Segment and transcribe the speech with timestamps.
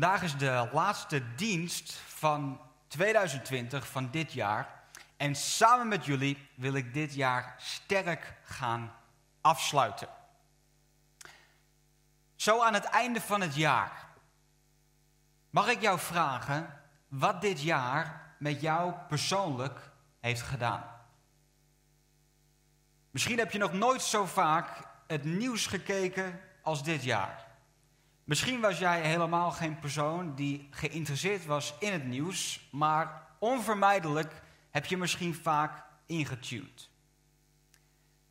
[0.00, 4.82] Vandaag is de laatste dienst van 2020, van dit jaar.
[5.16, 8.92] En samen met jullie wil ik dit jaar sterk gaan
[9.40, 10.08] afsluiten.
[12.36, 14.08] Zo aan het einde van het jaar.
[15.50, 19.90] Mag ik jou vragen wat dit jaar met jou persoonlijk
[20.20, 20.84] heeft gedaan?
[23.10, 24.68] Misschien heb je nog nooit zo vaak
[25.06, 27.49] het nieuws gekeken als dit jaar.
[28.30, 34.86] Misschien was jij helemaal geen persoon die geïnteresseerd was in het nieuws, maar onvermijdelijk heb
[34.86, 36.90] je misschien vaak ingetuned.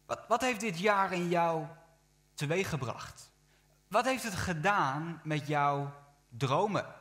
[0.05, 1.65] Wat, wat heeft dit jaar in jou
[2.33, 3.31] teweeggebracht?
[3.87, 5.93] Wat heeft het gedaan met jouw
[6.29, 6.95] dromen?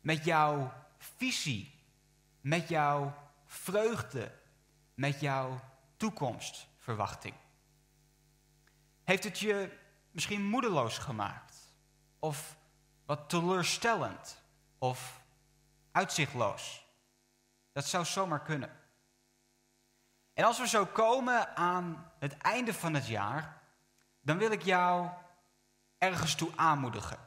[0.00, 1.74] Met jouw visie?
[2.40, 3.14] Met jouw
[3.46, 4.32] vreugde?
[4.94, 5.60] Met jouw
[5.96, 7.34] toekomstverwachting?
[9.04, 9.78] Heeft het je
[10.10, 11.51] misschien moedeloos gemaakt?
[12.22, 12.56] Of
[13.06, 14.42] wat teleurstellend
[14.78, 15.20] of
[15.92, 16.86] uitzichtloos.
[17.72, 18.70] Dat zou zomaar kunnen.
[20.34, 23.62] En als we zo komen aan het einde van het jaar,
[24.20, 25.08] dan wil ik jou
[25.98, 27.18] ergens toe aanmoedigen.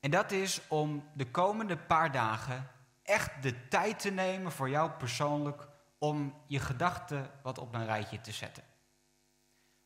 [0.00, 2.70] En dat is om de komende paar dagen
[3.02, 8.20] echt de tijd te nemen voor jou persoonlijk om je gedachten wat op een rijtje
[8.20, 8.64] te zetten.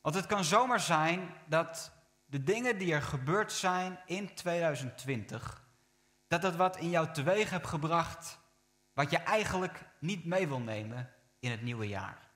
[0.01, 1.91] Want het kan zomaar zijn dat
[2.31, 5.65] de dingen die er gebeurd zijn in 2020,
[6.27, 8.39] dat dat wat in jou teweeg hebt gebracht,
[8.93, 12.29] wat je eigenlijk niet mee wil nemen in het nieuwe jaar.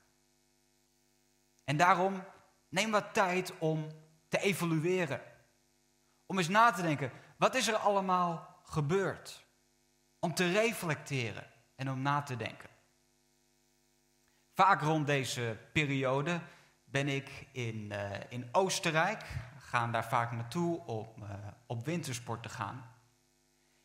[1.64, 2.24] En daarom
[2.68, 3.88] neem wat tijd om
[4.28, 5.20] te evalueren.
[6.26, 9.44] Om eens na te denken, wat is er allemaal gebeurd?
[10.18, 12.70] Om te reflecteren en om na te denken.
[14.54, 16.40] Vaak rond deze periode
[16.84, 19.24] ben ik in, uh, in Oostenrijk
[19.76, 21.28] gaan daar vaak naartoe om uh,
[21.66, 22.84] op wintersport te gaan.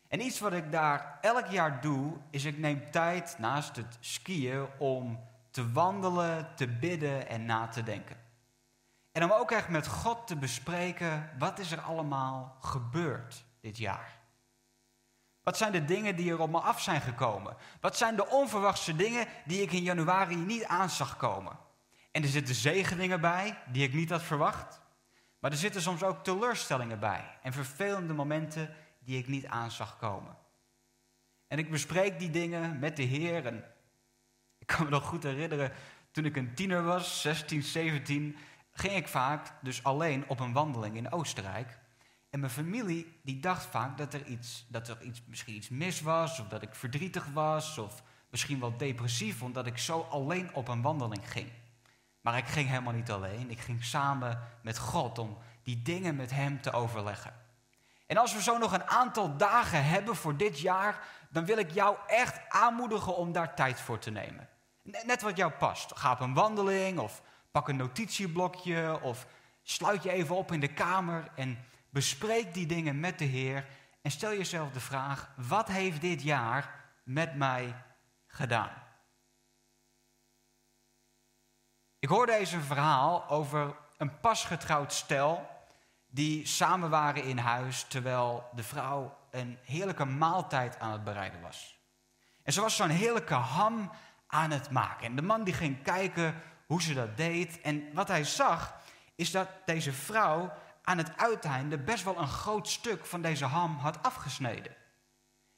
[0.08, 4.66] En iets wat ik daar elk jaar doe, is ik neem tijd naast het skiën
[4.78, 5.20] om
[5.50, 8.16] te wandelen, te bidden en na te denken.
[9.12, 14.20] En om ook echt met God te bespreken, wat is er allemaal gebeurd dit jaar?
[15.42, 17.56] Wat zijn de dingen die er op me af zijn gekomen?
[17.80, 21.58] Wat zijn de onverwachte dingen die ik in januari niet aan zag komen?
[22.10, 24.81] En er zitten zegeningen bij die ik niet had verwacht.
[25.42, 29.96] Maar er zitten soms ook teleurstellingen bij en vervelende momenten die ik niet aan zag
[29.96, 30.36] komen.
[31.46, 33.46] En ik bespreek die dingen met de Heer.
[33.46, 33.64] En
[34.58, 35.72] ik kan me nog goed herinneren,
[36.10, 38.36] toen ik een tiener was, 16, 17,
[38.72, 41.78] ging ik vaak dus alleen op een wandeling in Oostenrijk.
[42.30, 46.00] En mijn familie die dacht vaak dat er, iets, dat er iets, misschien iets mis
[46.00, 50.68] was, of dat ik verdrietig was, of misschien wel depressief, omdat ik zo alleen op
[50.68, 51.50] een wandeling ging.
[52.22, 53.50] Maar ik ging helemaal niet alleen.
[53.50, 57.40] Ik ging samen met God om die dingen met Hem te overleggen.
[58.06, 60.98] En als we zo nog een aantal dagen hebben voor dit jaar,
[61.30, 64.48] dan wil ik jou echt aanmoedigen om daar tijd voor te nemen.
[64.82, 65.98] Net wat jou past.
[65.98, 69.26] Ga op een wandeling of pak een notitieblokje of
[69.62, 71.58] sluit je even op in de kamer en
[71.90, 73.66] bespreek die dingen met de Heer.
[74.02, 77.74] En stel jezelf de vraag: wat heeft dit jaar met mij
[78.26, 78.72] gedaan?
[82.02, 85.48] Ik hoorde eens een verhaal over een pasgetrouwd stel
[86.06, 91.78] die samen waren in huis terwijl de vrouw een heerlijke maaltijd aan het bereiden was.
[92.42, 93.90] En ze was zo'n heerlijke ham
[94.26, 95.06] aan het maken.
[95.06, 97.60] En de man die ging kijken hoe ze dat deed.
[97.60, 98.74] En wat hij zag
[99.14, 100.52] is dat deze vrouw
[100.82, 104.76] aan het uiteinde best wel een groot stuk van deze ham had afgesneden.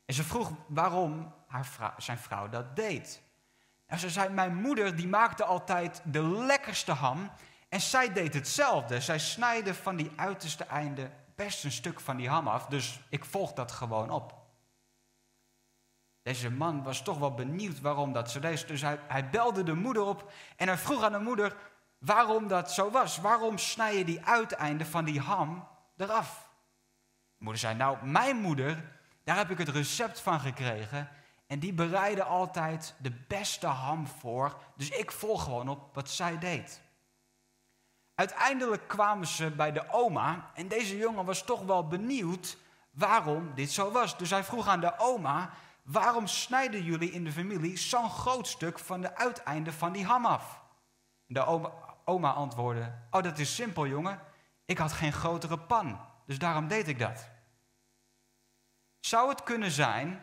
[0.05, 3.23] En ze vroeg waarom haar zijn vrouw dat deed.
[3.99, 7.31] Ze zei, mijn moeder die maakte altijd de lekkerste ham.
[7.69, 9.01] En zij deed hetzelfde.
[9.01, 12.67] Zij snijde van die uiterste einde best een stuk van die ham af.
[12.67, 14.43] Dus ik volg dat gewoon op.
[16.23, 18.69] Deze man was toch wel benieuwd waarom dat zo deed.
[18.69, 21.57] Dus hij, belde de moeder op en hij vroeg aan de moeder
[21.99, 23.19] waarom dat zo was.
[23.19, 26.49] Waarom snij je die uiteinden van die ham eraf?
[27.37, 31.09] De moeder zei, nou, mijn moeder, daar heb ik het recept van gekregen.
[31.47, 34.61] En die bereidde altijd de beste ham voor.
[34.77, 36.83] Dus ik volg gewoon op wat zij deed.
[38.15, 40.51] Uiteindelijk kwamen ze bij de oma.
[40.55, 42.57] En deze jongen was toch wel benieuwd
[42.91, 44.19] waarom dit zo was.
[44.19, 45.51] Dus hij vroeg aan de oma:
[45.83, 50.27] Waarom snijden jullie in de familie zo'n groot stuk van de uiteinde van die ham
[50.27, 50.63] af?
[51.27, 51.71] De oma,
[52.05, 54.21] oma antwoordde: Oh, dat is simpel, jongen.
[54.65, 56.01] Ik had geen grotere pan.
[56.27, 57.29] Dus daarom deed ik dat.
[59.01, 60.21] Zou het kunnen zijn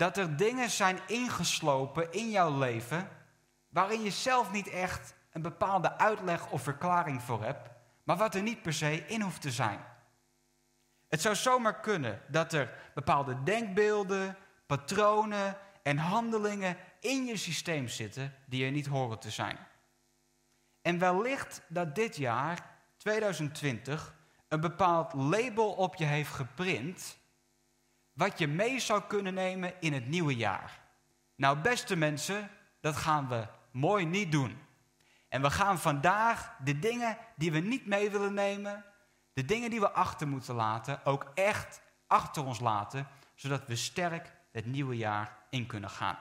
[0.00, 3.08] dat er dingen zijn ingeslopen in jouw leven
[3.68, 7.68] waarin je zelf niet echt een bepaalde uitleg of verklaring voor hebt,
[8.04, 9.80] maar wat er niet per se in hoeft te zijn.
[11.08, 14.36] Het zou zomaar kunnen dat er bepaalde denkbeelden,
[14.66, 19.58] patronen en handelingen in je systeem zitten die er niet horen te zijn.
[20.82, 24.14] En wellicht dat dit jaar, 2020,
[24.48, 27.18] een bepaald label op je heeft geprint,
[28.20, 30.80] wat je mee zou kunnen nemen in het nieuwe jaar.
[31.34, 32.50] Nou, beste mensen,
[32.80, 34.58] dat gaan we mooi niet doen.
[35.28, 38.84] En we gaan vandaag de dingen die we niet mee willen nemen,
[39.32, 44.32] de dingen die we achter moeten laten, ook echt achter ons laten, zodat we sterk
[44.52, 46.18] het nieuwe jaar in kunnen gaan.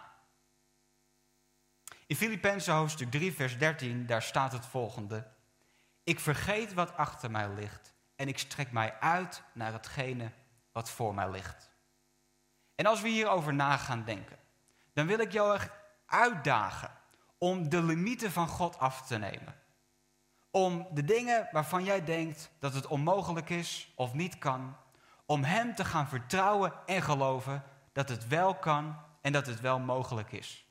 [2.07, 5.27] In Filippenzen hoofdstuk 3, vers 13, daar staat het volgende.
[6.03, 10.31] Ik vergeet wat achter mij ligt en ik strek mij uit naar hetgene
[10.71, 11.68] wat voor mij ligt.
[12.79, 14.37] En als we hierover na gaan denken,
[14.93, 15.69] dan wil ik jou echt
[16.05, 16.91] uitdagen
[17.37, 19.55] om de limieten van God af te nemen.
[20.51, 24.75] Om de dingen waarvan jij denkt dat het onmogelijk is of niet kan,
[25.25, 29.79] om Hem te gaan vertrouwen en geloven dat het wel kan en dat het wel
[29.79, 30.65] mogelijk is.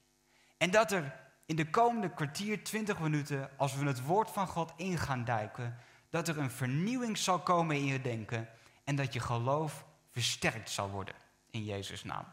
[0.58, 1.16] En dat er
[1.46, 5.78] in de komende kwartier, twintig minuten, als we het woord van God in gaan duiken,
[6.10, 8.48] dat er een vernieuwing zal komen in je denken
[8.84, 11.26] en dat je geloof versterkt zal worden
[11.58, 12.24] in Jezus' naam.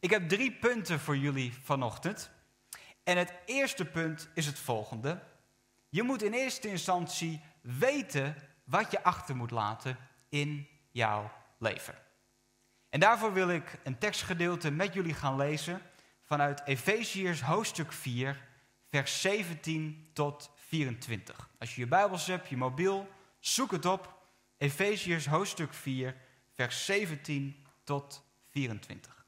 [0.00, 2.30] Ik heb drie punten voor jullie vanochtend.
[3.04, 5.22] En het eerste punt is het volgende.
[5.88, 9.96] Je moet in eerste instantie weten wat je achter moet laten
[10.28, 11.94] in jouw leven.
[12.88, 15.82] En daarvoor wil ik een tekstgedeelte met jullie gaan lezen
[16.22, 18.48] vanuit Efeziërs hoofdstuk 4,
[18.88, 21.50] vers 17 tot 24.
[21.58, 23.08] Als je je Bijbels hebt, je mobiel,
[23.38, 24.18] zoek het op.
[24.56, 26.16] Efeziërs hoofdstuk 4,
[26.60, 29.26] vers 17 tot 24.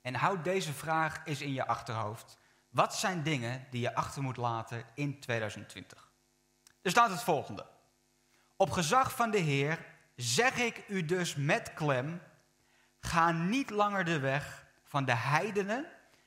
[0.00, 2.38] En houd deze vraag eens in je achterhoofd.
[2.68, 6.12] Wat zijn dingen die je achter moet laten in 2020?
[6.82, 7.66] Er staat het volgende.
[8.56, 9.86] Op gezag van de Heer
[10.16, 12.22] zeg ik u dus met klem:
[12.98, 15.86] ga niet langer de weg van de heidenen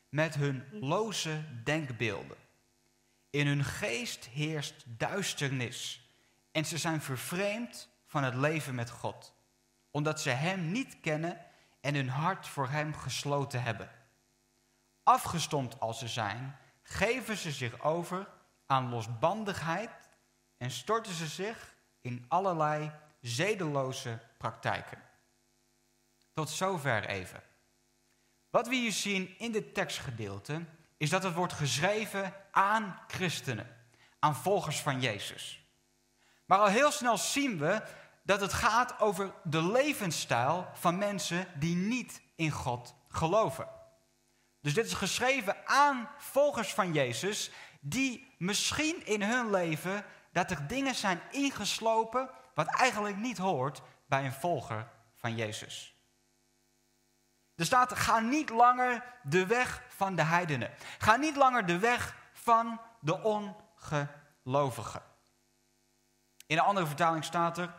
[0.10, 2.45] met hun loze denkbeelden.
[3.36, 6.10] In hun geest heerst duisternis
[6.52, 9.34] en ze zijn vervreemd van het leven met God,
[9.92, 11.46] omdat ze Hem niet kennen
[11.82, 13.92] en hun hart voor Hem gesloten hebben.
[15.04, 18.28] Afgestomd als ze zijn, geven ze zich over
[18.66, 19.92] aan losbandigheid
[20.58, 22.92] en storten ze zich in allerlei
[23.22, 25.02] zedeloze praktijken.
[26.34, 27.44] Tot zover even.
[28.50, 30.66] Wat we hier zien in dit tekstgedeelte
[31.06, 33.68] is dat het wordt geschreven aan christenen,
[34.20, 35.66] aan volgers van Jezus.
[36.46, 37.82] Maar al heel snel zien we
[38.24, 43.68] dat het gaat over de levensstijl van mensen die niet in God geloven.
[44.62, 50.68] Dus dit is geschreven aan volgers van Jezus die misschien in hun leven dat er
[50.68, 55.95] dingen zijn ingeslopen wat eigenlijk niet hoort bij een volger van Jezus.
[57.56, 60.72] Er staat, ga niet langer de weg van de heidenen.
[60.98, 65.02] Ga niet langer de weg van de ongelovigen.
[66.48, 67.74] In een andere vertaling staat er,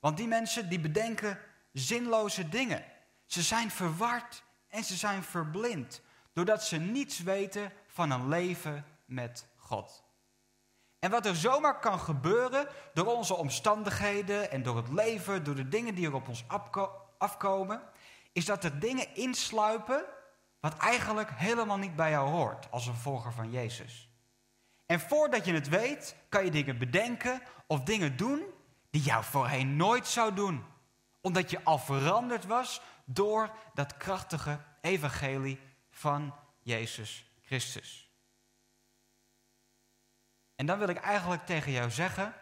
[0.00, 1.38] want die mensen die bedenken
[1.72, 2.84] zinloze dingen.
[3.26, 6.02] Ze zijn verward en ze zijn verblind,
[6.32, 10.04] doordat ze niets weten van een leven met God.
[10.98, 15.68] En wat er zomaar kan gebeuren door onze omstandigheden en door het leven, door de
[15.68, 16.44] dingen die er op ons
[17.18, 17.82] afkomen,
[18.32, 20.04] is dat er dingen insluipen
[20.60, 24.08] wat eigenlijk helemaal niet bij jou hoort als een volger van Jezus.
[24.86, 28.42] En voordat je het weet, kan je dingen bedenken of dingen doen
[28.90, 30.64] die jou voorheen nooit zou doen.
[31.20, 35.60] Omdat je al veranderd was door dat krachtige evangelie
[35.90, 38.10] van Jezus Christus.
[40.54, 42.34] En dan wil ik eigenlijk tegen jou zeggen: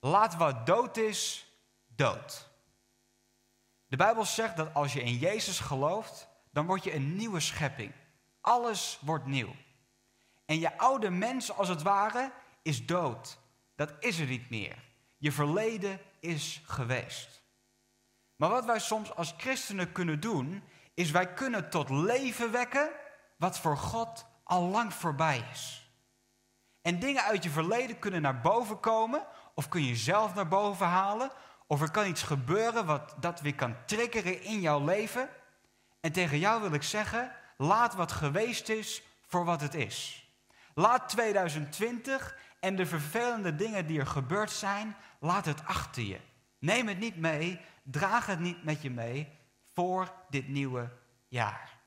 [0.00, 1.46] laat wat dood is,
[1.86, 2.47] dood.
[3.88, 7.92] De Bijbel zegt dat als je in Jezus gelooft, dan word je een nieuwe schepping.
[8.40, 9.54] Alles wordt nieuw.
[10.44, 13.38] En je oude mens, als het ware, is dood.
[13.76, 14.76] Dat is er niet meer.
[15.16, 17.42] Je verleden is geweest.
[18.36, 20.62] Maar wat wij soms als christenen kunnen doen,
[20.94, 22.90] is wij kunnen tot leven wekken
[23.36, 25.90] wat voor God al lang voorbij is.
[26.82, 30.86] En dingen uit je verleden kunnen naar boven komen, of kun je zelf naar boven
[30.86, 31.30] halen,
[31.70, 35.28] of er kan iets gebeuren wat dat weer kan triggeren in jouw leven.
[36.00, 40.28] En tegen jou wil ik zeggen, laat wat geweest is voor wat het is.
[40.74, 46.20] Laat 2020 en de vervelende dingen die er gebeurd zijn, laat het achter je.
[46.58, 49.38] Neem het niet mee, draag het niet met je mee
[49.74, 50.90] voor dit nieuwe
[51.28, 51.78] jaar.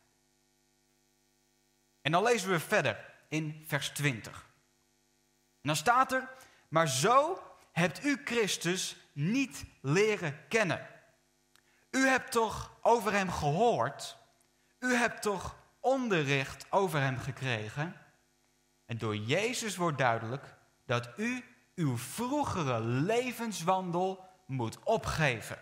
[2.01, 4.49] En dan lezen we verder in vers 20.
[5.61, 6.29] En dan staat er,
[6.67, 10.87] maar zo hebt u Christus niet leren kennen.
[11.91, 14.17] U hebt toch over hem gehoord?
[14.79, 17.95] U hebt toch onderricht over hem gekregen?
[18.85, 21.43] En door Jezus wordt duidelijk dat u
[21.75, 25.57] uw vroegere levenswandel moet opgeven.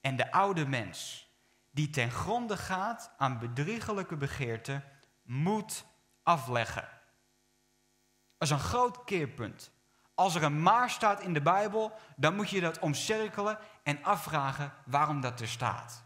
[0.00, 1.28] En de oude mens,
[1.70, 4.84] die ten gronde gaat aan bedriegelijke begeerten,
[5.22, 5.84] moet
[6.22, 6.88] afleggen.
[8.38, 9.71] Dat is een groot keerpunt.
[10.14, 14.72] Als er een maar staat in de Bijbel, dan moet je dat omcirkelen en afvragen
[14.84, 16.02] waarom dat er staat.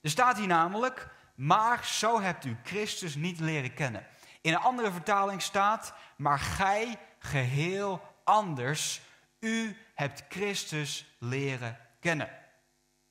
[0.00, 4.06] Er staat hier namelijk, maar zo hebt u Christus niet leren kennen.
[4.40, 9.00] In een andere vertaling staat, maar gij geheel anders.
[9.40, 12.28] U hebt Christus leren kennen.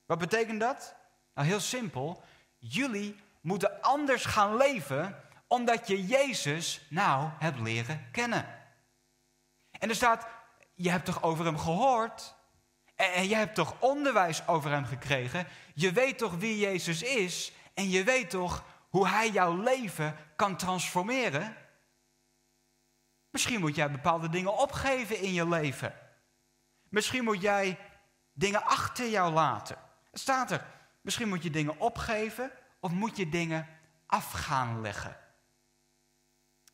[0.05, 0.95] Wat betekent dat?
[1.33, 2.23] Nou, heel simpel.
[2.57, 5.15] Jullie moeten anders gaan leven
[5.47, 8.45] omdat je Jezus nou hebt leren kennen.
[9.83, 10.27] En er staat,
[10.73, 12.35] je hebt toch over hem gehoord?
[12.95, 15.47] En je hebt toch onderwijs over hem gekregen?
[15.73, 17.51] Je weet toch wie Jezus is?
[17.73, 21.55] En je weet toch hoe hij jouw leven kan transformeren?
[23.29, 25.93] Misschien moet jij bepaalde dingen opgeven in je leven.
[26.89, 27.79] Misschien moet jij
[28.33, 29.77] dingen achter jou laten.
[30.11, 30.65] Het staat er.
[31.01, 33.67] Misschien moet je dingen opgeven of moet je dingen
[34.05, 35.17] af gaan leggen.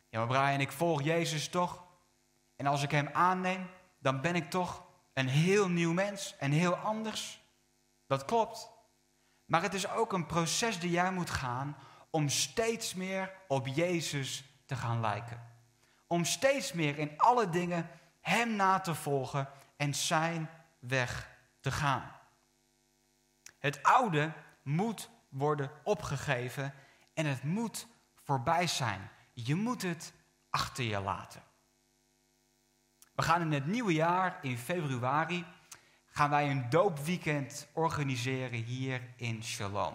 [0.09, 1.87] Ja, maar Brian, ik volg Jezus toch?
[2.59, 6.75] En als ik hem aanneem, dan ben ik toch een heel nieuw mens en heel
[6.75, 7.41] anders.
[8.07, 8.71] Dat klopt.
[9.45, 11.77] Maar het is ook een proces die jij moet gaan
[12.09, 15.47] om steeds meer op Jezus te gaan lijken.
[16.07, 17.89] Om steeds meer in alle dingen
[18.21, 20.49] Hem na te volgen en Zijn
[20.79, 22.11] weg te gaan.
[23.59, 26.73] Het oude moet worden opgegeven
[27.13, 29.09] en het moet voorbij zijn.
[29.33, 30.13] Je moet het
[30.49, 31.47] achter je laten.
[33.19, 35.45] We gaan in het nieuwe jaar, in februari,
[36.05, 39.93] gaan wij een doopweekend organiseren hier in Shalom.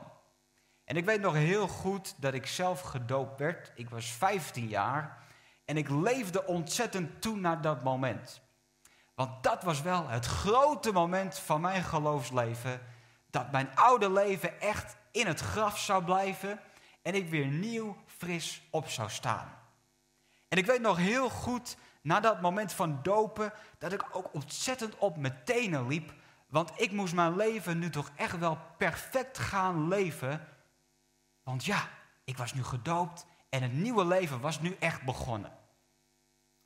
[0.85, 3.73] En ik weet nog heel goed dat ik zelf gedoopt werd.
[3.75, 5.19] Ik was 15 jaar
[5.65, 8.41] en ik leefde ontzettend toe naar dat moment.
[9.15, 12.81] Want dat was wel het grote moment van mijn geloofsleven.
[13.31, 16.61] Dat mijn oude leven echt in het graf zou blijven
[17.03, 19.59] en ik weer nieuw, fris op zou staan.
[20.49, 24.99] En ik weet nog heel goed, na dat moment van dopen, dat ik ook ontzettend
[24.99, 26.13] op mijn tenen liep.
[26.47, 30.49] Want ik moest mijn leven nu toch echt wel perfect gaan leven.
[31.43, 31.89] Want ja,
[32.25, 35.53] ik was nu gedoopt en het nieuwe leven was nu echt begonnen.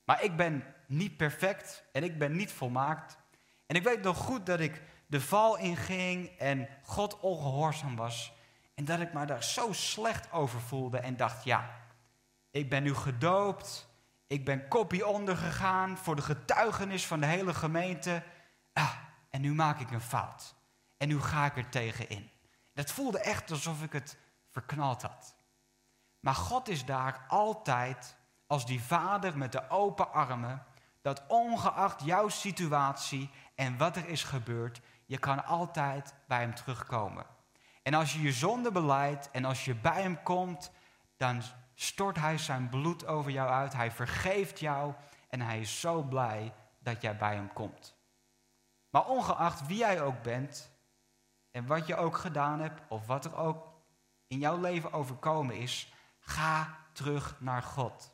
[0.05, 3.19] Maar ik ben niet perfect en ik ben niet volmaakt.
[3.67, 8.33] En ik weet nog goed dat ik de val inging en God ongehoorzaam was.
[8.75, 11.71] En dat ik me daar zo slecht over voelde en dacht, ja,
[12.51, 13.88] ik ben nu gedoopt.
[14.29, 18.23] Ik ben kopie ondergegaan voor de getuigenis van de hele gemeente.
[18.73, 18.95] Ah,
[19.31, 20.55] en nu maak ik een fout.
[20.97, 22.31] En nu ga ik er tegenin.
[22.75, 24.19] Dat voelde echt alsof ik het
[24.49, 25.35] verknald had.
[26.21, 28.17] Maar God is daar altijd
[28.47, 30.67] als die vader met de open armen,
[31.03, 37.27] dat ongeacht jouw situatie en wat er is gebeurd, je kan altijd bij hem terugkomen.
[37.83, 40.71] En als je je zonde beleidt en als je bij hem komt,
[41.17, 41.43] dan
[41.81, 43.73] stort hij zijn bloed over jou uit.
[43.73, 44.95] Hij vergeeft jou
[45.29, 47.97] en hij is zo blij dat jij bij hem komt.
[48.91, 50.71] Maar ongeacht wie jij ook bent
[51.51, 53.67] en wat je ook gedaan hebt of wat er ook
[54.27, 58.13] in jouw leven overkomen is, ga terug naar God.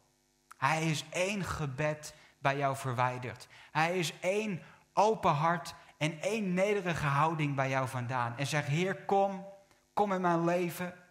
[0.57, 3.49] Hij is één gebed bij jou verwijderd.
[3.71, 8.37] Hij is één open hart en één nederige houding bij jou vandaan.
[8.37, 9.47] En zeg, Heer, kom,
[9.93, 11.04] kom in mijn leven.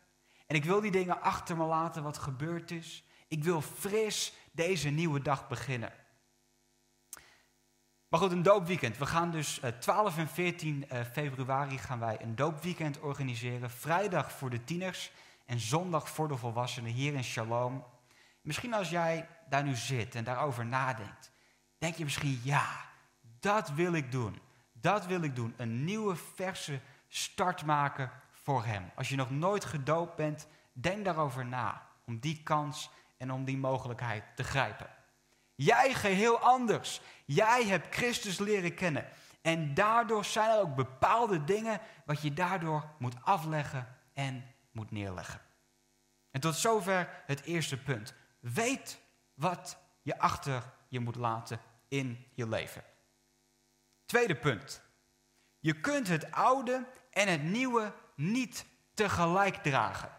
[0.53, 3.03] En ik wil die dingen achter me laten wat gebeurd is.
[3.27, 5.93] Ik wil fris deze nieuwe dag beginnen.
[8.07, 8.97] Maar goed, een doopweekend.
[8.97, 13.71] We gaan dus 12 eh, en 14 eh, februari gaan wij een doopweekend organiseren.
[13.71, 15.11] Vrijdag voor de tieners
[15.45, 17.83] en zondag voor de volwassenen hier in Shalom.
[18.41, 21.31] Misschien als jij daar nu zit en daarover nadenkt,
[21.77, 22.85] denk je misschien, ja,
[23.39, 24.39] dat wil ik doen.
[24.71, 25.53] Dat wil ik doen.
[25.57, 28.11] Een nieuwe, verse start maken
[28.43, 28.91] voor Hem.
[28.95, 31.87] Als je nog nooit gedoopt bent, denk daarover na.
[32.05, 34.89] Om die kans en om die mogelijkheid te grijpen.
[35.55, 37.01] Jij geheel anders.
[37.25, 39.05] Jij hebt Christus leren kennen.
[39.41, 45.41] En daardoor zijn er ook bepaalde dingen wat je daardoor moet afleggen en moet neerleggen.
[46.31, 48.13] En tot zover het eerste punt.
[48.39, 48.99] Weet
[49.33, 52.83] wat je achter je moet laten in je leven.
[54.05, 54.81] Tweede punt.
[55.59, 57.93] Je kunt het oude en het nieuwe
[58.31, 60.11] niet tegelijk dragen.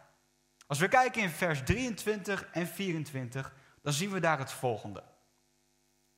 [0.66, 5.04] Als we kijken in vers 23 en 24, dan zien we daar het volgende.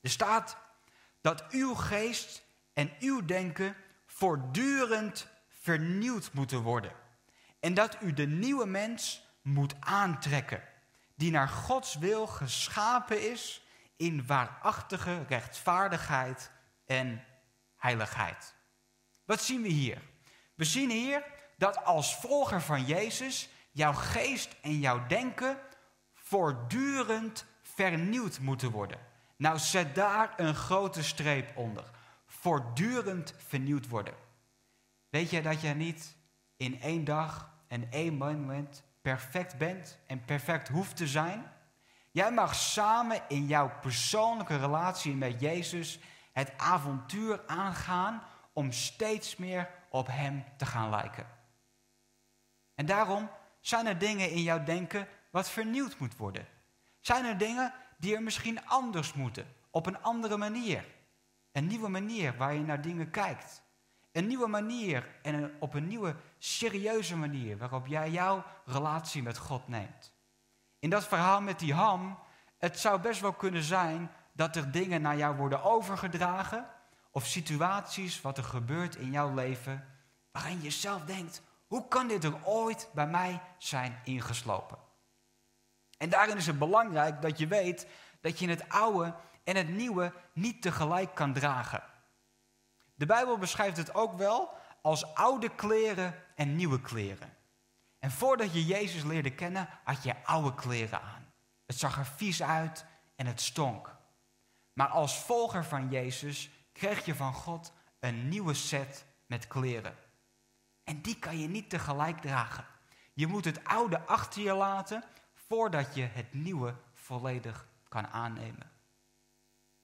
[0.00, 0.56] Er staat
[1.20, 3.76] dat uw geest en uw denken
[4.06, 6.92] voortdurend vernieuwd moeten worden.
[7.60, 10.62] En dat u de nieuwe mens moet aantrekken,
[11.14, 13.66] die naar Gods wil geschapen is
[13.96, 16.50] in waarachtige rechtvaardigheid
[16.84, 17.24] en
[17.76, 18.54] heiligheid.
[19.24, 20.02] Wat zien we hier?
[20.54, 21.22] We zien hier
[21.56, 25.58] dat als volger van Jezus jouw geest en jouw denken
[26.14, 28.98] voortdurend vernieuwd moeten worden.
[29.36, 31.84] Nou, zet daar een grote streep onder.
[32.26, 34.14] Voortdurend vernieuwd worden.
[35.08, 36.16] Weet je dat je niet
[36.56, 41.52] in één dag en één moment perfect bent en perfect hoeft te zijn?
[42.10, 45.98] Jij mag samen in jouw persoonlijke relatie met Jezus
[46.32, 48.22] het avontuur aangaan
[48.52, 51.35] om steeds meer op Hem te gaan lijken.
[52.76, 53.30] En daarom
[53.60, 56.46] zijn er dingen in jouw denken wat vernieuwd moet worden.
[57.00, 60.84] Zijn er dingen die er misschien anders moeten, op een andere manier.
[61.52, 63.62] Een nieuwe manier waar je naar dingen kijkt.
[64.12, 69.68] Een nieuwe manier en op een nieuwe serieuze manier waarop jij jouw relatie met God
[69.68, 70.12] neemt.
[70.78, 72.18] In dat verhaal met die ham,
[72.58, 76.66] het zou best wel kunnen zijn dat er dingen naar jou worden overgedragen
[77.10, 79.86] of situaties wat er gebeurt in jouw leven
[80.30, 84.78] waarin je zelf denkt, hoe kan dit er ooit bij mij zijn ingeslopen?
[85.98, 87.86] En daarin is het belangrijk dat je weet
[88.20, 91.82] dat je het oude en het nieuwe niet tegelijk kan dragen.
[92.94, 97.36] De Bijbel beschrijft het ook wel als oude kleren en nieuwe kleren.
[97.98, 101.32] En voordat je Jezus leerde kennen, had je oude kleren aan.
[101.66, 102.84] Het zag er vies uit
[103.16, 103.96] en het stonk.
[104.72, 109.96] Maar als volger van Jezus kreeg je van God een nieuwe set met kleren.
[110.86, 112.64] En die kan je niet tegelijk dragen.
[113.12, 118.70] Je moet het oude achter je laten voordat je het nieuwe volledig kan aannemen.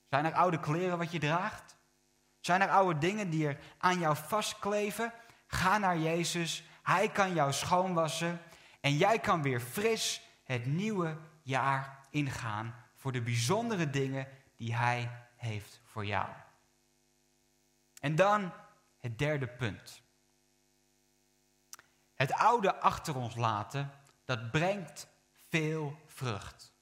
[0.08, 1.76] Zijn er oude kleren wat je draagt?
[2.40, 5.12] Zijn er oude dingen die er aan jou vastkleven?
[5.46, 6.64] Ga naar Jezus.
[6.82, 8.40] Hij kan jou schoonwassen.
[8.80, 15.10] En jij kan weer fris het nieuwe jaar ingaan voor de bijzondere dingen die Hij
[15.36, 16.28] heeft voor jou.
[18.00, 18.52] En dan
[18.98, 20.01] het derde punt.
[22.22, 23.90] Het oude achter ons laten,
[24.24, 25.08] dat brengt
[25.48, 26.72] veel vrucht.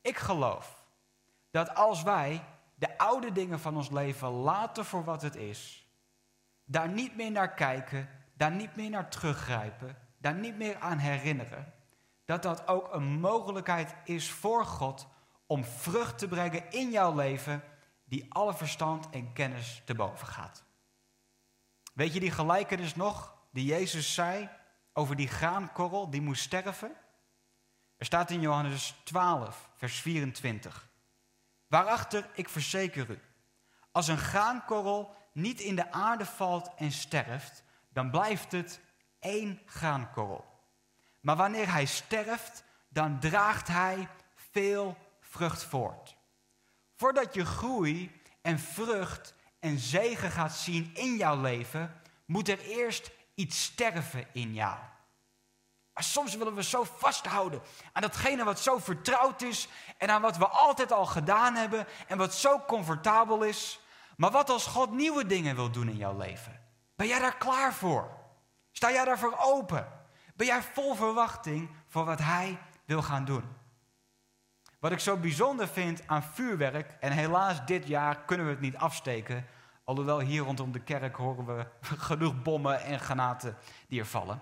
[0.00, 0.84] Ik geloof
[1.50, 5.88] dat als wij de oude dingen van ons leven laten voor wat het is,
[6.64, 11.72] daar niet meer naar kijken, daar niet meer naar teruggrijpen, daar niet meer aan herinneren,
[12.24, 15.06] dat dat ook een mogelijkheid is voor God
[15.46, 17.62] om vrucht te brengen in jouw leven
[18.04, 20.64] die alle verstand en kennis te boven gaat.
[21.94, 24.48] Weet je die gelijkenis nog die Jezus zei
[24.92, 26.96] over die graankorrel die moest sterven?
[27.96, 30.88] Er staat in Johannes 12, vers 24.
[31.66, 33.20] Waarachter ik verzeker u,
[33.92, 38.80] als een graankorrel niet in de aarde valt en sterft, dan blijft het
[39.18, 40.44] één graankorrel.
[41.20, 46.16] Maar wanneer hij sterft, dan draagt hij veel vrucht voort.
[46.94, 53.10] Voordat je groei en vrucht en zegen gaat zien in jouw leven, moet er eerst
[53.36, 54.76] iets sterven in jou.
[55.92, 59.68] Maar soms willen we zo vasthouden aan datgene wat zo vertrouwd is
[59.98, 63.80] en aan wat we altijd al gedaan hebben en wat zo comfortabel is.
[64.16, 66.60] Maar wat als God nieuwe dingen wil doen in jouw leven?
[66.96, 68.10] Ben jij daar klaar voor?
[68.72, 69.88] Sta jij daarvoor open?
[70.34, 73.44] Ben jij vol verwachting voor wat Hij wil gaan doen?
[74.78, 78.76] Wat ik zo bijzonder vind aan vuurwerk, en helaas dit jaar kunnen we het niet
[78.76, 79.46] afsteken,
[79.86, 81.66] alhoewel hier rondom de kerk horen we
[82.08, 83.56] genoeg bommen en granaten
[83.88, 84.40] die er vallen.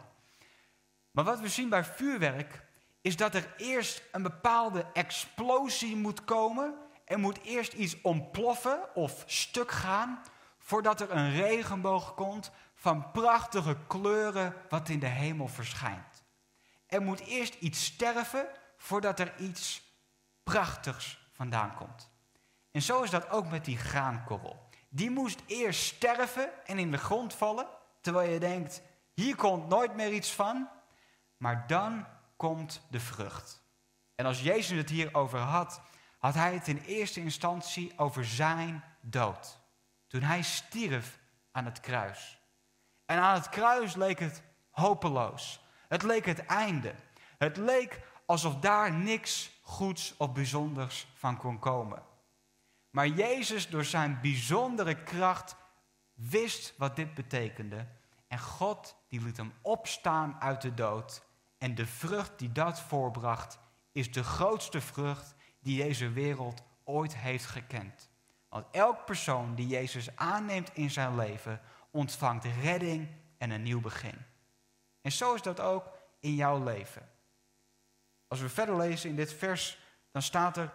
[1.11, 2.65] Maar wat we zien bij vuurwerk
[3.01, 6.75] is dat er eerst een bepaalde explosie moet komen.
[7.05, 10.23] Er moet eerst iets ontploffen of stuk gaan
[10.59, 16.25] voordat er een regenboog komt van prachtige kleuren wat in de hemel verschijnt.
[16.87, 19.83] Er moet eerst iets sterven voordat er iets
[20.43, 22.11] prachtigs vandaan komt.
[22.71, 24.64] En zo is dat ook met die graankorrel.
[24.95, 27.67] Die moest eerst sterven en in de grond vallen,
[28.01, 30.69] terwijl je denkt, hier komt nooit meer iets van.
[31.37, 33.63] Maar dan komt de vrucht.
[34.15, 35.81] En als Jezus het hierover had,
[36.19, 39.61] had hij het in eerste instantie over zijn dood.
[40.07, 41.19] Toen hij stierf
[41.53, 42.41] aan het kruis.
[43.07, 45.65] En aan het kruis leek het hopeloos.
[45.89, 46.95] Het leek het einde.
[47.39, 52.03] Het leek alsof daar niks goeds of bijzonders van kon komen.
[52.95, 55.57] Maar Jezus, door zijn bijzondere kracht,
[56.13, 57.87] wist wat dit betekende.
[58.29, 61.23] En God die liet hem opstaan uit de dood.
[61.59, 63.59] En de vrucht die dat voorbracht,
[63.93, 68.11] is de grootste vrucht die deze wereld ooit heeft gekend.
[68.49, 74.25] Want elk persoon die Jezus aanneemt in zijn leven, ontvangt redding en een nieuw begin.
[75.01, 77.09] En zo is dat ook in jouw leven.
[78.29, 79.79] Als we verder lezen in dit vers,
[80.11, 80.73] dan staat er: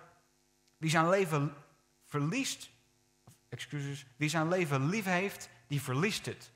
[0.77, 1.55] wie zijn leven
[2.09, 2.69] verliest,
[3.49, 6.51] excuses, wie zijn leven lief heeft, die verliest het.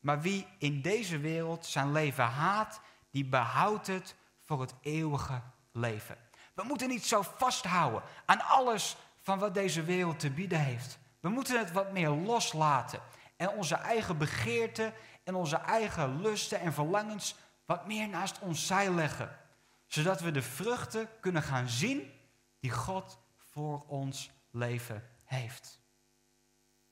[0.00, 2.80] Maar wie in deze wereld zijn leven haat,
[3.10, 6.16] die behoudt het voor het eeuwige leven.
[6.54, 10.98] We moeten niet zo vasthouden aan alles van wat deze wereld te bieden heeft.
[11.20, 13.00] We moeten het wat meer loslaten
[13.36, 14.92] en onze eigen begeerten
[15.24, 17.34] en onze eigen lusten en verlangens
[17.64, 19.36] wat meer naast ons zij leggen.
[19.86, 22.12] Zodat we de vruchten kunnen gaan zien
[22.60, 25.80] die God voor ons leven heeft.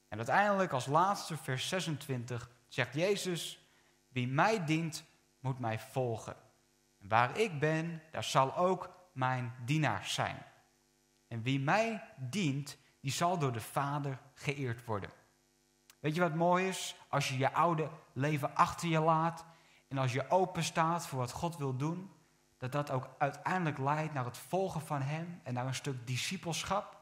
[0.09, 3.71] En uiteindelijk als laatste vers 26 zegt Jezus,
[4.09, 5.05] wie mij dient,
[5.41, 6.37] moet mij volgen.
[6.99, 10.43] En waar ik ben, daar zal ook mijn dienaar zijn.
[11.29, 15.11] En wie mij dient, die zal door de Vader geëerd worden.
[16.01, 16.97] Weet je wat mooi is?
[17.09, 19.45] Als je je oude leven achter je laat
[19.89, 22.11] en als je open staat voor wat God wil doen,
[22.59, 26.96] dat dat ook uiteindelijk leidt naar het volgen van Hem en naar een stuk discipelschap.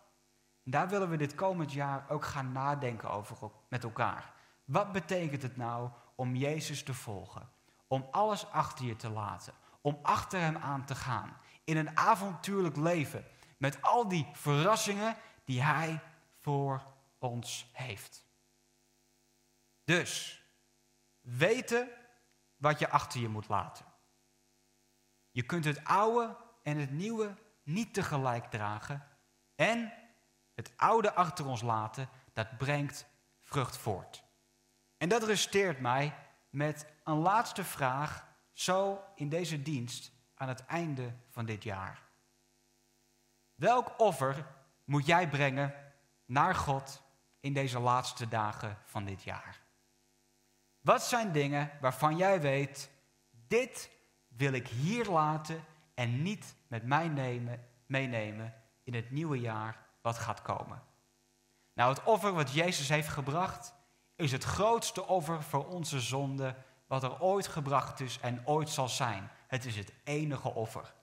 [0.65, 4.33] Daar willen we dit komend jaar ook gaan nadenken over met elkaar.
[4.65, 7.49] Wat betekent het nou om Jezus te volgen?
[7.87, 12.77] Om alles achter je te laten, om achter Hem aan te gaan in een avontuurlijk
[12.77, 13.25] leven
[13.59, 16.01] met al die verrassingen die Hij
[16.41, 16.83] voor
[17.19, 18.27] ons heeft.
[19.85, 20.43] Dus
[21.21, 21.89] weten
[22.57, 23.85] wat je achter je moet laten.
[25.31, 29.07] Je kunt het oude en het nieuwe niet tegelijk dragen.
[29.55, 29.93] En
[30.55, 33.07] het oude achter ons laten, dat brengt
[33.43, 34.25] vrucht voort.
[34.97, 36.15] En dat resteert mij
[36.51, 42.03] met een laatste vraag, zo in deze dienst aan het einde van dit jaar.
[43.55, 44.47] Welk offer
[44.85, 45.75] moet jij brengen
[46.25, 47.03] naar God
[47.41, 49.61] in deze laatste dagen van dit jaar?
[50.81, 52.91] Wat zijn dingen waarvan jij weet,
[53.31, 53.91] dit
[54.29, 55.65] wil ik hier laten
[55.95, 60.83] en niet met mij nemen, meenemen in het nieuwe jaar wat gaat komen?
[61.73, 63.75] Nou, het offer wat Jezus heeft gebracht
[64.17, 68.89] is het grootste offer voor onze zonde wat er ooit gebracht is en ooit zal
[68.89, 69.31] zijn.
[69.47, 70.95] Het is het enige offer.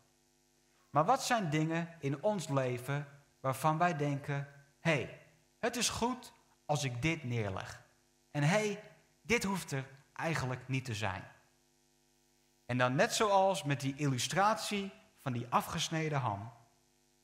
[0.90, 3.08] Maar wat zijn dingen in ons leven
[3.40, 4.48] waarvan wij denken:
[4.80, 5.22] hé, hey,
[5.60, 6.34] het is goed
[6.66, 7.82] als ik dit neerleg.
[8.32, 8.84] En hé, hey,
[9.22, 11.24] dit hoeft er eigenlijk niet te zijn.
[12.66, 16.52] En dan net zoals met die illustratie van die afgesneden ham.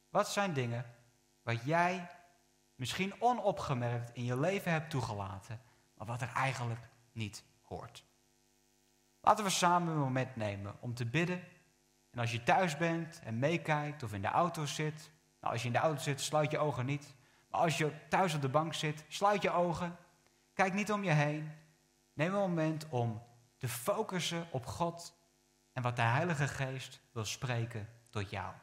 [0.10, 0.96] Wat zijn dingen
[1.48, 2.10] wat jij
[2.76, 5.62] misschien onopgemerkt in je leven hebt toegelaten,
[5.94, 8.06] maar wat er eigenlijk niet hoort?
[9.22, 11.44] Laten we samen een moment nemen om te bidden.
[12.12, 15.68] En als je thuis bent en meekijkt of in de auto zit, nou als je
[15.68, 17.16] in de auto zit, sluit je ogen niet.
[17.50, 19.98] Maar als je thuis op de bank zit, sluit je ogen.
[20.54, 21.52] Kijk niet om je heen.
[22.14, 23.24] Neem een moment om
[23.58, 25.16] te focussen op God
[25.74, 28.54] en wat de Heilige Geest wil spreken tot jou.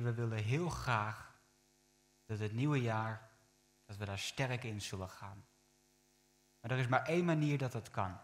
[0.00, 1.40] We willen heel graag
[2.24, 3.30] dat het nieuwe jaar,
[3.84, 5.44] dat we daar sterk in zullen gaan.
[6.60, 8.20] Maar er is maar één manier dat het kan.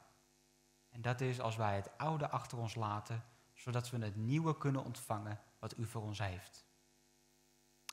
[0.89, 4.85] En dat is als wij het oude achter ons laten, zodat we het nieuwe kunnen
[4.85, 6.67] ontvangen wat u voor ons heeft.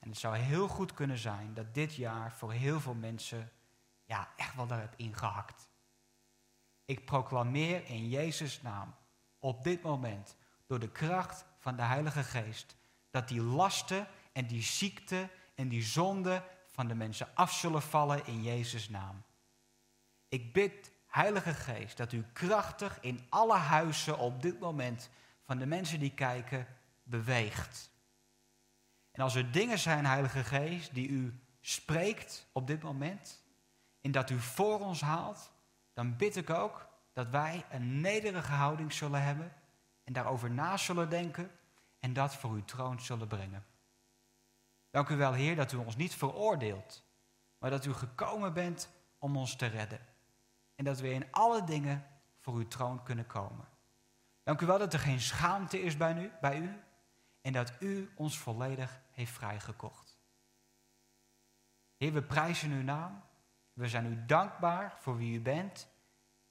[0.01, 3.51] En het zou heel goed kunnen zijn dat dit jaar voor heel veel mensen
[4.03, 5.69] ja, echt wel daar heb ingehakt.
[6.85, 8.95] Ik proclameer in Jezus' naam
[9.39, 12.75] op dit moment door de kracht van de Heilige Geest
[13.15, 18.25] dat die lasten en die ziekte en die zonde van de mensen af zullen vallen
[18.25, 19.23] in Jezus' naam.
[20.27, 25.09] Ik bid, Heilige Geest, dat u krachtig in alle huizen op dit moment
[25.41, 26.67] van de mensen die kijken
[27.03, 27.89] beweegt.
[29.11, 33.43] En als er dingen zijn, Heilige Geest, die u spreekt op dit moment
[34.01, 35.51] en dat u voor ons haalt,
[35.93, 39.53] dan bid ik ook dat wij een nederige houding zullen hebben
[40.03, 41.51] en daarover na zullen denken
[42.05, 43.65] en dat voor uw troon zullen brengen.
[44.89, 47.03] Dank u wel, Heer, dat u ons niet veroordeelt,
[47.57, 49.99] maar dat u gekomen bent om ons te redden.
[50.75, 52.07] En dat we in alle dingen
[52.39, 53.67] voor uw troon kunnen komen.
[54.43, 56.83] Dank u wel dat er geen schaamte is bij u, bij u
[57.41, 60.19] en dat u ons volledig heeft vrijgekocht.
[61.97, 63.23] Heer, we prijzen uw naam.
[63.73, 65.87] We zijn u dankbaar voor wie u bent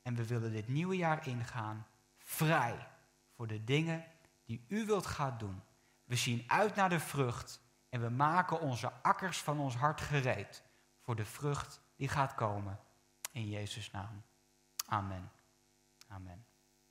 [0.03, 1.87] En we willen dit nieuwe jaar ingaan
[2.19, 2.89] vrij
[3.31, 4.13] voor de dingen
[4.45, 5.63] die u wilt gaan doen.
[6.05, 10.63] We zien uit naar de vrucht en we maken onze akkers van ons hart gereed
[11.01, 12.81] voor de vrucht die gaat komen.
[13.33, 14.23] In Jezus' naam.
[14.87, 15.33] Amen.
[16.09, 16.47] Amen.